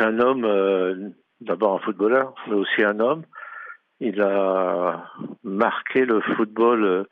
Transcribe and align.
c'est 0.00 0.06
un 0.06 0.18
homme, 0.18 0.44
euh, 0.44 1.10
d'abord 1.40 1.74
un 1.74 1.78
footballeur, 1.80 2.34
mais 2.48 2.54
aussi 2.54 2.82
un 2.82 3.00
homme. 3.00 3.24
Il 4.00 4.22
a 4.22 5.04
marqué 5.44 6.06
le 6.06 6.22
football 6.36 6.84
euh, 6.84 7.04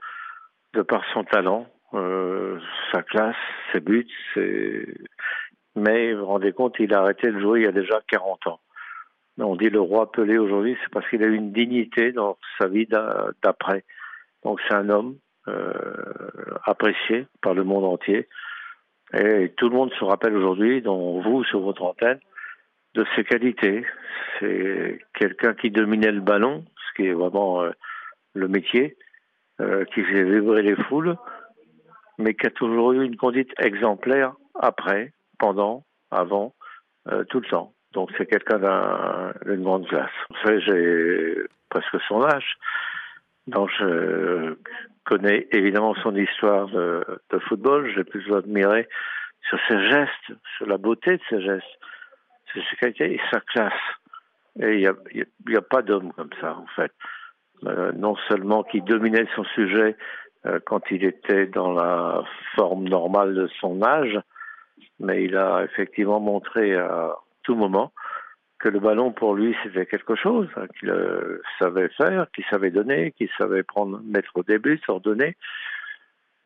de 0.72 0.80
par 0.80 1.02
son 1.12 1.22
talent, 1.24 1.66
euh, 1.92 2.58
sa 2.92 3.02
classe, 3.02 3.36
ses 3.72 3.80
buts. 3.80 4.08
Mais 5.76 6.14
vous 6.14 6.20
vous 6.20 6.26
rendez 6.26 6.52
compte, 6.52 6.76
il 6.78 6.94
a 6.94 7.00
arrêté 7.00 7.30
de 7.30 7.38
jouer 7.38 7.60
il 7.60 7.64
y 7.66 7.68
a 7.68 7.72
déjà 7.72 8.00
40 8.08 8.46
ans. 8.46 8.60
On 9.38 9.54
dit 9.54 9.70
le 9.70 9.80
roi 9.80 10.10
Pelé 10.10 10.38
aujourd'hui, 10.38 10.76
c'est 10.82 10.90
parce 10.90 11.08
qu'il 11.08 11.22
a 11.22 11.26
eu 11.26 11.34
une 11.34 11.52
dignité 11.52 12.10
dans 12.12 12.38
sa 12.58 12.68
vie 12.68 12.88
d'après. 13.42 13.84
Donc 14.44 14.60
c'est 14.66 14.74
un 14.74 14.88
homme 14.88 15.16
apprécié 16.64 17.26
par 17.40 17.54
le 17.54 17.64
monde 17.64 17.84
entier. 17.84 18.28
Et 19.12 19.52
tout 19.56 19.68
le 19.68 19.76
monde 19.76 19.92
se 19.94 20.04
rappelle 20.04 20.36
aujourd'hui, 20.36 20.82
dont 20.82 21.20
vous 21.22 21.44
sur 21.44 21.60
votre 21.60 21.82
antenne, 21.82 22.18
de 22.94 23.04
ses 23.14 23.24
qualités. 23.24 23.84
C'est 24.38 25.00
quelqu'un 25.14 25.54
qui 25.54 25.70
dominait 25.70 26.12
le 26.12 26.20
ballon, 26.20 26.64
ce 26.88 26.94
qui 26.96 27.08
est 27.08 27.12
vraiment 27.12 27.62
euh, 27.62 27.70
le 28.34 28.48
métier, 28.48 28.96
euh, 29.60 29.84
qui 29.86 30.02
faisait 30.02 30.24
vibrer 30.24 30.62
les 30.62 30.76
foules, 30.76 31.16
mais 32.18 32.34
qui 32.34 32.46
a 32.46 32.50
toujours 32.50 32.92
eu 32.92 33.04
une 33.04 33.16
conduite 33.16 33.52
exemplaire 33.58 34.32
après, 34.54 35.12
pendant, 35.38 35.84
avant, 36.10 36.54
euh, 37.10 37.24
tout 37.24 37.40
le 37.40 37.48
temps. 37.48 37.72
Donc 37.92 38.10
c'est 38.16 38.26
quelqu'un 38.26 38.58
d'une 39.46 39.62
grande 39.62 39.88
classe. 39.88 40.10
Vous 40.30 40.60
j'ai 40.60 41.36
presque 41.70 42.00
son 42.06 42.22
âge, 42.22 42.56
donc 43.46 43.70
je 43.78 44.56
connais 45.04 45.48
évidemment 45.52 45.94
son 46.02 46.14
histoire 46.14 46.68
de, 46.68 47.02
de 47.30 47.38
football. 47.38 47.90
J'ai 47.94 48.04
pu 48.04 48.20
l'admirer 48.28 48.88
sur 49.48 49.58
ses 49.68 49.88
gestes, 49.88 50.38
sur 50.56 50.66
la 50.66 50.76
beauté 50.76 51.16
de 51.16 51.22
ses 51.30 51.40
gestes 51.40 51.78
c'est 52.52 52.60
sa 52.70 52.76
qualité 52.76 53.14
et 53.14 53.20
sa 53.30 53.40
classe. 53.40 53.72
Et 54.60 54.74
il 54.74 54.78
n'y 54.80 54.86
a, 54.86 55.58
a, 55.58 55.62
pas 55.62 55.82
d'homme 55.82 56.12
comme 56.14 56.30
ça, 56.40 56.56
en 56.56 56.66
fait. 56.74 56.92
Euh, 57.66 57.92
non 57.92 58.16
seulement 58.28 58.62
qui 58.62 58.80
dominait 58.80 59.26
son 59.34 59.44
sujet 59.44 59.96
euh, 60.46 60.60
quand 60.64 60.90
il 60.90 61.04
était 61.04 61.46
dans 61.46 61.72
la 61.72 62.22
forme 62.54 62.88
normale 62.88 63.34
de 63.34 63.48
son 63.60 63.82
âge, 63.82 64.16
mais 65.00 65.24
il 65.24 65.36
a 65.36 65.64
effectivement 65.64 66.20
montré 66.20 66.76
à 66.76 67.16
tout 67.42 67.56
moment 67.56 67.92
que 68.60 68.68
le 68.68 68.78
ballon 68.78 69.12
pour 69.12 69.34
lui 69.34 69.56
c'était 69.62 69.86
quelque 69.86 70.14
chose 70.14 70.48
hein, 70.56 70.66
qu'il 70.78 70.90
euh, 70.90 71.42
savait 71.58 71.88
faire, 71.90 72.26
qu'il 72.32 72.44
savait 72.44 72.70
donner, 72.70 73.12
qu'il 73.12 73.28
savait 73.36 73.64
prendre, 73.64 74.00
mettre 74.04 74.30
au 74.36 74.44
début, 74.44 74.80
s'ordonner. 74.86 75.36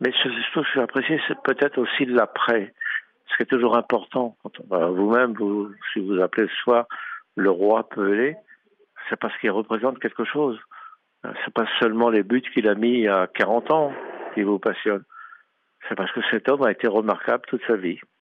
Mais 0.00 0.12
ce, 0.22 0.28
ce 0.30 0.60
que 0.60 0.66
j'ai 0.74 0.80
apprécié, 0.80 1.20
c'est 1.28 1.40
peut-être 1.42 1.78
aussi 1.78 2.06
l'après 2.06 2.72
ce 3.32 3.36
qui 3.36 3.42
est 3.42 3.46
toujours 3.46 3.76
important. 3.76 4.36
Vous-même, 4.70 5.32
vous, 5.32 5.72
si 5.92 6.00
vous 6.00 6.20
appelez 6.20 6.48
ce 6.48 6.54
soir 6.62 6.86
le 7.36 7.50
roi 7.50 7.88
Pelé, 7.88 8.36
c'est 9.08 9.18
parce 9.18 9.36
qu'il 9.38 9.50
représente 9.50 9.98
quelque 9.98 10.24
chose. 10.24 10.58
C'est 11.22 11.54
pas 11.54 11.66
seulement 11.80 12.10
les 12.10 12.22
buts 12.22 12.42
qu'il 12.52 12.68
a 12.68 12.74
mis 12.74 13.06
a 13.08 13.26
40 13.26 13.70
ans 13.70 13.92
qui 14.34 14.42
vous 14.42 14.58
passionnent. 14.58 15.04
C'est 15.88 15.94
parce 15.94 16.12
que 16.12 16.20
cet 16.30 16.48
homme 16.48 16.64
a 16.64 16.70
été 16.70 16.88
remarquable 16.88 17.42
toute 17.48 17.62
sa 17.66 17.76
vie. 17.76 18.00